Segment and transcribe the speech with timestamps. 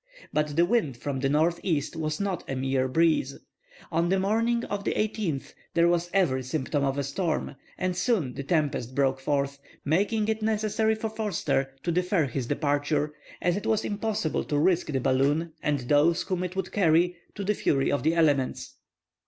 [0.33, 3.37] But the wind from the northeast was not a mere breeze.
[3.91, 8.33] On the morning of the 18th there was every symptom of a storm, and soon
[8.33, 13.67] the tempest broke forth, making it necessary for Forster to defer his departure, as it
[13.67, 17.91] was impossible to risk the balloon and those whom it would carry, to the fury
[17.91, 18.77] of the elements.